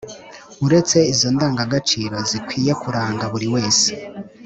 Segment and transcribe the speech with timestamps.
[0.65, 3.89] Uretse izo ndangagaciro zikwiye kuranga buriwese